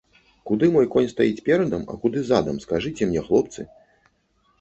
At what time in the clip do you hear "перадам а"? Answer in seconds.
1.49-1.97